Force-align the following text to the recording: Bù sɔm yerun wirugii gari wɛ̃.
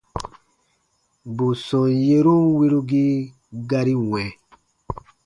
Bù 1.35 1.47
sɔm 1.65 1.85
yerun 2.05 2.43
wirugii 2.57 3.15
gari 3.69 3.95
wɛ̃. 4.09 4.27